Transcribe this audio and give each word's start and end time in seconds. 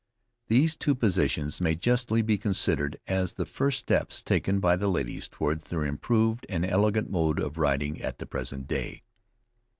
These 0.47 0.75
two 0.77 0.95
positions 0.95 1.61
may 1.61 1.75
justly 1.75 2.23
be 2.23 2.39
considered 2.39 2.97
as 3.05 3.33
the 3.33 3.45
first 3.45 3.77
steps 3.77 4.23
taken 4.23 4.59
by 4.59 4.75
the 4.75 4.87
ladies 4.87 5.27
towards 5.27 5.65
their 5.65 5.85
improved 5.85 6.43
and 6.49 6.65
elegant 6.65 7.11
mode 7.11 7.37
of 7.39 7.59
riding 7.59 8.01
at 8.01 8.17
the 8.17 8.25
present 8.25 8.67
day. 8.67 9.03